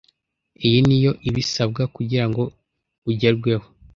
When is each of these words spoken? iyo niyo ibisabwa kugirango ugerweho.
iyo 0.65 0.79
niyo 0.87 1.11
ibisabwa 1.29 1.83
kugirango 1.95 2.43
ugerweho. 3.09 3.65